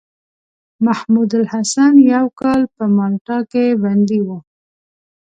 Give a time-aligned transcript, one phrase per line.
[0.85, 4.37] محمودالحسن يو کال په مالټا کې بندي وو.